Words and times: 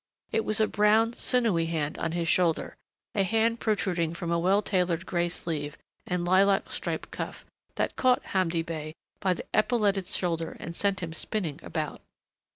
It 0.31 0.43
was 0.45 0.59
a 0.59 0.65
brown, 0.67 1.13
sinewy 1.13 1.67
hand 1.67 1.99
on 1.99 2.13
his 2.13 2.27
shoulder, 2.27 2.75
a 3.13 3.21
hand 3.21 3.59
protruding 3.59 4.15
from 4.15 4.31
a 4.31 4.39
well 4.39 4.63
tailored 4.63 5.05
gray 5.05 5.29
sleeve 5.29 5.77
and 6.07 6.25
lilac 6.25 6.71
striped 6.71 7.11
cuff, 7.11 7.45
that 7.75 7.95
caught 7.95 8.25
Hamdi 8.33 8.63
Bey 8.63 8.95
by 9.19 9.35
the 9.35 9.45
epauleted 9.53 10.07
shoulder 10.07 10.57
and 10.59 10.75
sent 10.75 11.03
him 11.03 11.13
spinning 11.13 11.59
about. 11.61 12.01